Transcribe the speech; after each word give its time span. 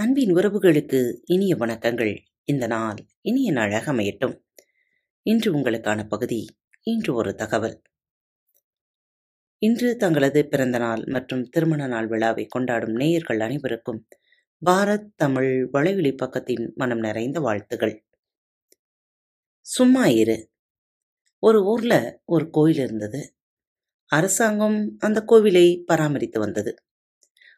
அன்பின் 0.00 0.34
உறவுகளுக்கு 0.34 1.20
இனிய 1.24 1.56
வணக்கங்கள். 1.56 2.18
இந்த 2.44 2.66
நாள் 2.66 2.94
இனிய 3.20 3.52
நாளாக 3.52 3.92
அமையட்டும். 3.92 4.42
இன்று 5.22 5.54
உங்களுக்கான 5.54 6.08
பகுதி 6.08 6.46
இன்று 6.82 7.14
ஒரு 7.14 7.34
தகவல். 7.34 7.82
இன்று 9.58 9.96
தங்களது 9.96 10.48
பிறந்த 10.48 10.78
நாள் 10.78 11.04
மற்றும் 11.04 11.48
திருமண 11.48 11.86
நாள் 11.86 12.06
விழாவை 12.06 12.46
கொண்டாடும் 12.46 12.92
நேயர்கள் 12.92 13.40
அனைவருக்கும் 13.40 14.06
பாரத் 14.66 15.08
தமிழ் 15.16 15.68
வலைவெளி 15.72 16.14
பக்கத்தின் 16.22 16.74
மனம் 16.74 16.98
நிறைந்த 16.98 17.40
வாழ்த்துகள். 17.40 18.04
சும்மா 19.60 20.06
இரு. 20.06 20.50
ஒரு 21.38 21.64
ஊர்ல 21.64 22.22
ஒரு 22.24 22.50
கோயில் 22.50 22.82
இருந்தது. 22.82 23.36
அரசாங்கம் 24.06 24.96
அந்த 24.98 25.24
கோவிலை 25.26 25.82
பராமரித்து 25.84 26.40
வந்தது. 26.40 26.74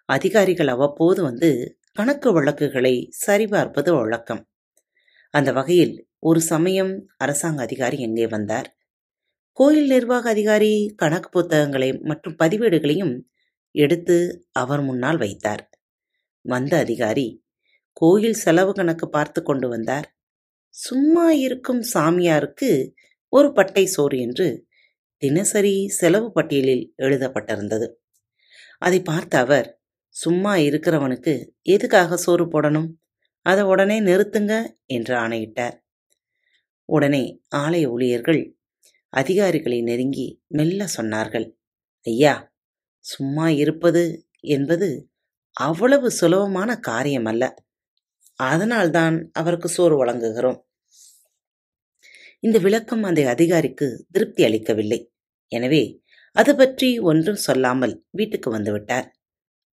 அதிகாரிகள் 0.05 0.69
அவ்வப்போது 0.69 1.23
வந்து 1.23 1.77
கணக்கு 1.97 2.33
வழக்குகளை 2.33 3.11
சரிபார்ப்பது 3.27 3.95
வழக்கம். 3.95 4.49
அந்த 5.31 5.53
வகையில் 5.53 6.09
ஒரு 6.19 6.41
சமயம் 6.41 7.07
அரசாங்க 7.17 7.63
அதிகாரி 7.63 7.99
எங்கே 7.99 8.27
வந்தார்? 8.27 8.69
கோயில் 9.53 9.87
நிர்வாக 9.87 10.31
அதிகாரி 10.31 10.93
கணக்கு 10.97 11.29
புத்தகங்களை 11.29 11.99
மற்றும் 11.99 12.37
பதிவேடுகளையும் 12.39 13.21
எடுத்து 13.71 14.47
அவர் 14.53 14.83
முன்னால் 14.83 15.17
வைத்தார். 15.17 15.69
வந்த 16.41 16.79
அதிகாரி 16.79 17.45
கோயில் 17.93 18.33
செலவு 18.33 18.73
கணக்கு 18.73 19.09
பார்த்து 19.09 19.43
கொண்டு 19.43 19.69
வந்தார். 19.69 20.17
சும்மா 20.69 21.31
இருக்கும் 21.31 21.83
சாமியாருக்கு 21.95 22.93
ஒரு 23.29 23.53
பட்டை 23.53 23.87
சோறு 23.87 24.19
என்று 24.19 24.67
தினசரி 25.17 25.89
செலவு 25.89 26.33
பட்டியலில் 26.33 26.95
எழுதப்பட்டிருந்தது. 26.99 27.89
அதை 28.79 29.03
பார்த்த 29.03 29.39
அவர் 29.39 29.82
சும்மா 30.15 30.53
இருக்கிறவனுக்கு 30.67 31.35
எதுக்காக 31.75 32.17
சோறு 32.17 32.45
போடணும்? 32.45 32.89
அதை 33.47 33.63
உடனே 33.65 33.97
நிறுத்துங்க 34.01 34.55
என்று 34.87 35.15
ஆணையிட்டார். 35.17 35.77
உடனே 36.89 37.25
ஆலய 37.57 37.91
ஊழியர்கள் 37.95 38.43
அதிகாரிகளை 39.13 39.79
நெருங்கி 39.83 40.27
மெல்ல 40.49 40.87
சொன்னார்கள். 40.97 41.47
ஐயா 42.07 42.35
சும்மா 43.05 43.47
இருப்பது 43.63 44.03
என்பது 44.55 44.89
அவ்வளவு 45.57 46.09
சுலபமான 46.11 46.71
காரியம் 46.81 47.29
அல்ல 47.33 47.45
அதனால்தான் 48.41 49.17
அவருக்கு 49.33 49.69
சோறு 49.69 49.97
வழங்குகிறோம். 50.03 50.61
இந்த 52.43 52.59
விளக்கம் 52.59 53.03
அந்த 53.03 53.21
அதிகாரிக்கு 53.29 53.87
திருப்தி 54.13 54.43
அளிக்கவில்லை. 54.45 55.01
எனவே 55.53 55.83
அது 56.37 56.53
பற்றி 56.57 56.89
ஒன்றும் 57.11 57.41
சொல்லாமல் 57.47 57.95
வீட்டுக்கு 58.11 58.49
வந்துவிட்டார் 58.57 59.09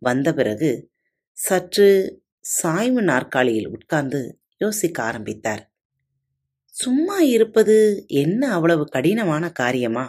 வந்த 0.01 0.33
பிறகு 0.33 0.69
சற்று 1.37 1.89
சாய்வு 2.41 3.01
நாற்காலியில் 3.01 3.69
உட்கார்ந்து 3.69 4.21
யோசிக்க 4.57 5.03
ஆரம்பித்தார். 5.03 5.63
சும்மா 6.75 7.17
இருப்பது 7.19 8.05
என்ன 8.07 8.41
அவ்வளவு 8.51 8.83
கடினமான 8.85 9.45
காரியமா? 9.51 10.05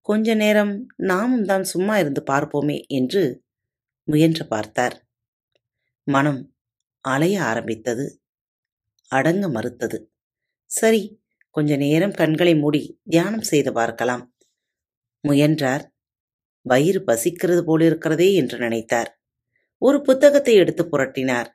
கொஞ்ச 0.00 0.34
நேரம் 0.34 0.72
நாமும் 0.96 1.44
தான் 1.44 1.64
சும்மா 1.64 1.94
இருந்து 1.98 2.22
பார்ப்போமே 2.32 2.78
என்று 2.88 3.22
முயன்று 4.08 4.44
பார்த்தார். 4.46 4.96
மனம் 6.06 6.40
அலைய 7.04 7.36
ஆரம்பித்தது 7.42 8.06
அடங்க 9.10 9.48
மறுத்தது. 9.48 9.98
சரி 10.70 11.02
கொஞ்ச 11.50 11.76
நேரம் 11.76 12.10
கண்களை 12.10 12.54
மூடி 12.56 12.82
தியானம் 13.08 13.40
செய்து 13.42 13.72
பார்க்கலாம் 13.72 14.24
முயன்றார். 15.24 15.84
வயிறு 16.66 17.00
பசிக்கிறது 17.04 17.62
போலிருக்கிறதே 17.62 18.28
என்று 18.34 18.58
நினைத்தார். 18.58 19.10
ஒரு 19.82 19.98
புத்தகத்தை 20.00 20.54
எடுத்து 20.54 20.84
புரட்டினார். 20.84 21.48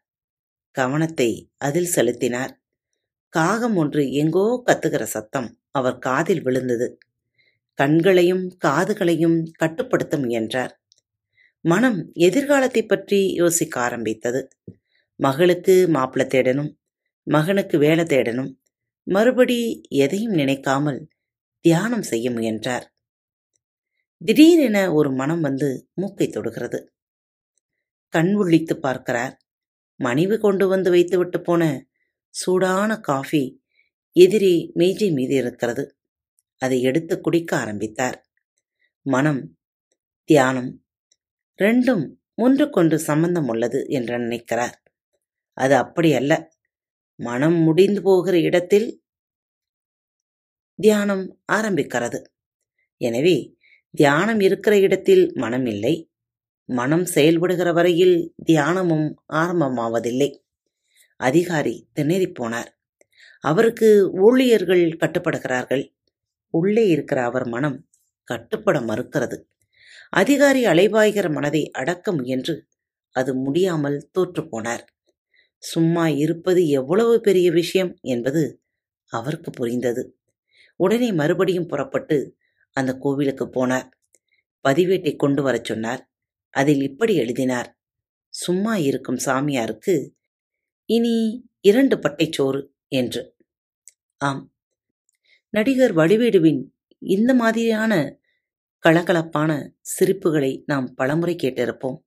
கவனத்தை 0.76 1.30
அதில் 1.58 1.92
செலுத்தினார். 1.92 2.54
காகம் 3.34 3.76
ஒன்று 3.76 4.04
எங்கோ 4.12 4.46
கத்துகிற 4.68 5.04
சத்தம் 5.08 5.50
அவர் 5.72 5.98
காதில் 6.00 6.42
விழுந்தது. 6.42 6.88
கண்களையும் 7.80 8.46
காதுகளையும் 8.66 9.38
கட்டுப்படுத்த 9.54 10.18
முயன்றார். 10.18 10.74
மனம் 11.66 12.00
எதிர்காலத்தை 12.20 12.82
பற்றி 12.86 13.20
யோசிக்க 13.34 13.76
ஆரம்பித்தது. 13.80 14.42
மகளுக்கு 15.20 15.76
மாப்பிள்ளை 15.88 16.26
தேடணும் 16.28 16.72
மகனுக்கு 17.28 17.78
வேலை 17.78 18.04
தேடணும் 18.06 18.52
மறுபடி 19.08 19.58
எதையும் 19.98 20.32
நினைக்காமல் 20.32 21.00
தியானம் 21.66 22.02
செய்ய 22.02 22.28
முயன்றார். 22.32 22.86
திடீரென 24.22 24.94
ஒரு 24.94 25.12
மனம் 25.12 25.40
வந்து 25.40 25.90
மூக்கை 25.94 26.28
தொடுகிறது. 26.28 26.80
கண் 28.14 28.34
விழித்து 28.34 28.80
பார்க்கிறார். 28.80 29.34
மனைவி 29.96 30.38
கொண்டு 30.38 30.68
வந்து 30.68 30.90
வைத்துவிட்டு 30.90 31.42
போன 31.42 31.64
சூடான 32.30 32.98
காஃபி 33.00 33.62
எதிரே 34.16 34.72
மேஜை 34.74 35.12
மீது 35.12 35.36
இருக்கிறது. 35.36 35.84
அதை 36.62 36.82
எடுத்து 36.82 37.22
குடிக்க 37.22 37.58
ஆரம்பித்தார். 37.58 38.18
மனம் 39.06 39.42
தியானம் 40.30 40.72
ரெண்டும் 41.60 42.04
ஒன்றுக்கொன்று 42.36 43.00
சம்பந்தம் 43.00 43.48
உள்ளது 43.48 43.86
என்று 43.88 44.20
நினைக்கிறார். 44.20 44.76
அது 45.54 45.76
அப்படி 45.76 46.14
அல்ல. 46.14 46.34
மனம் 47.20 47.58
முடிந்து 47.60 48.02
போகிற 48.02 48.40
இடத்தில் 48.40 48.90
தியானம் 50.80 51.26
ஆரம்பிக்கிறது. 51.52 52.20
எனவே 53.02 53.38
தியானம் 53.92 54.40
இருக்கிற 54.40 54.80
இடத்தில் 54.80 55.32
மனம் 55.36 55.66
இல்லை 55.66 56.12
மனம் 56.66 57.06
செயல்படுகிற 57.06 57.74
வரையில் 57.74 58.34
தியானமும் 58.46 59.14
ஆரம்பமாவதில்லை. 59.34 60.40
அதிகாரி 61.18 61.88
திணறிப் 62.00 62.42
போனார். 62.42 62.68
அவருக்கு 63.40 64.12
ஊழியர்கள் 64.12 64.98
கட்டுப்படுகிறார்கள். 65.00 65.96
உள்ளே 66.48 66.88
இருக்கிற 66.88 67.24
அவர் 67.24 67.48
மனம் 67.48 67.88
கட்டுப்பட 68.24 68.80
மறுக்கிறது. 68.80 69.42
அதிகாரி 70.10 70.66
அலைபாய்கிற 70.66 71.32
மனதை 71.32 71.72
அடக்க 71.72 72.12
முயன்று 72.12 72.68
அது 73.12 73.36
முடியாமல் 73.36 74.10
தோற்றுப்போனார் 74.20 74.86
சும்மா 75.58 76.08
இருப்பது 76.08 76.68
எவ்வளவு 76.68 77.22
பெரிய 77.22 77.52
விஷயம் 77.52 77.98
என்பது 78.02 78.62
அவருக்கு 79.08 79.52
புரிந்தது. 79.52 80.20
உடனே 80.76 81.12
மறுபடியும் 81.12 81.68
புறப்பட்டு 81.68 82.38
அந்த 82.74 82.98
கோவிலுக்கு 82.98 83.46
போனார். 83.46 83.90
பதிவேட்டை 84.68 85.16
கொண்டு 85.16 85.44
வரச் 85.44 85.64
சொன்னார். 85.64 86.12
அதில் 86.50 86.82
இப்படி 86.82 87.16
எழுதினார். 87.16 87.80
சும்மா 88.30 88.78
இருக்கும் 88.78 89.16
சாமியாருக்கு 89.16 90.10
இனி 90.86 91.48
இரண்டு 91.60 91.98
பட்டைச்சோறு 91.98 92.68
என்று. 92.88 93.36
ஆம். 94.18 94.54
நடிகர் 95.50 95.96
வடிவேடுவின் 95.96 96.70
இந்த 97.00 97.34
மாதிரியான 97.34 98.20
கலகலப்பான 98.86 99.72
சிரிப்புகளை 100.00 100.64
நாம் 100.66 100.94
பலமுறை 100.94 101.36
கேட்டிருப்போம். 101.36 101.98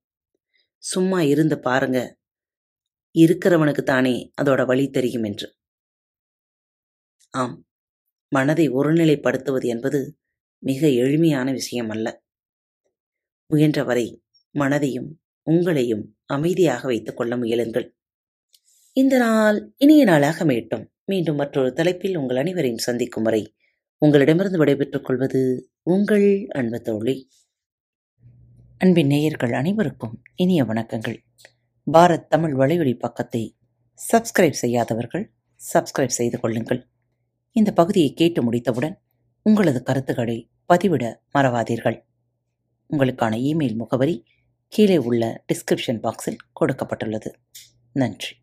சும்மா 0.77 1.21
இருந்து 1.21 1.59
பாருங்க. 1.59 2.17
இருக்கிறவனுக்கு 3.19 3.83
தானே 3.83 4.31
அதோட 4.41 4.65
வழி 4.65 4.89
தெரியும் 4.89 5.23
என்று. 5.23 5.55
ஆம். 7.29 7.67
மனதை 8.29 8.71
ஒருநிலைப்படுத்துவது 8.71 9.65
என்பது 9.65 10.17
மிக 10.63 10.89
எளிமையான 10.89 11.51
விஷயம் 11.51 11.89
அல்ல 11.89 12.23
முயன்றவரை 13.53 14.19
மனதையும் 14.53 15.09
உங்களையும் 15.51 16.03
அமைதியாக 16.25 16.87
வைத்துக் 16.87 17.17
கொள்ள 17.17 17.37
முயலுங்கள். 17.37 17.95
இந்த 18.91 19.17
நாள் 19.17 19.73
இனிய 19.77 20.03
நாளாக 20.03 20.45
அமையட்டும். 20.45 20.85
மீண்டும் 21.05 21.35
மற்றொரு 21.35 21.73
தலைப்பில் 21.73 22.15
உங்கள் 22.15 22.37
அனைவரையும் 22.37 22.77
சந்திக்கும் 22.77 23.23
வரை 23.23 23.55
உங்களிடமிருந்து 23.97 24.57
விடைபெற்றுக் 24.57 25.05
கொள்வது 25.05 25.71
உங்கள் 25.81 26.47
அன்பு 26.47 26.81
தோழி. 26.81 27.29
அன்பின் 28.77 29.07
நேயர்கள் 29.07 29.53
அனைவருக்கும் 29.53 30.21
இனிய 30.35 30.63
வணக்கங்கள். 30.63 31.17
பாரத் 31.91 32.27
தமிழ் 32.27 32.53
வலையொலி 32.53 32.99
பக்கத்தை 32.99 33.57
சப்ஸ்கிரைப் 34.13 34.61
செய்யாதவர்கள் 34.61 35.33
சப்ஸ்கிரைப் 35.73 36.17
செய்து 36.19 36.39
கொள்ளுங்கள். 36.39 36.87
இந்த 37.51 37.71
பகுதியை 37.71 38.13
கேட்டு 38.13 38.43
முடித்தவுடன் 38.43 39.01
உங்களது 39.43 39.83
கருத்துக்களை 39.83 40.49
பதிவிட 40.69 41.15
மறவாதீர்கள். 41.33 42.03
உங்களுக்கான 42.89 43.35
இமெயில் 43.37 43.75
முகவரி 43.75 44.25
கீழே 44.67 44.97
உள்ள 44.97 45.43
டிஸ்கிரிப்ஷன் 45.53 45.99
பாக்ஸில் 46.03 46.37
கொடுக்கப்பட்டுள்ளது. 46.59 47.33
நன்றி. 47.91 48.42